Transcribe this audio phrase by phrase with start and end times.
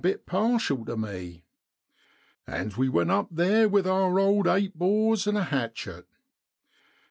[0.03, 1.43] 85 bit partial tu me;
[2.47, 6.07] and we went up theer with our old 8 bores an' a hatchet.